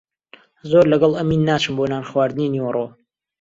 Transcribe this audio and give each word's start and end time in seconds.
زۆر 0.69 0.83
لەگەڵ 0.91 1.11
ئەمین 1.17 1.41
ناچم 1.49 1.73
بۆ 1.77 1.83
نانخواردنی 1.91 2.51
نیوەڕۆ. 2.53 2.85